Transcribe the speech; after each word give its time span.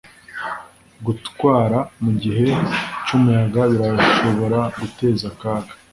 Gutwara 1.05 1.79
mugihe 2.03 2.47
cyumuyaga 3.05 3.61
birashobora 3.73 4.59
guteza 4.79 5.25
akaga. 5.33 5.73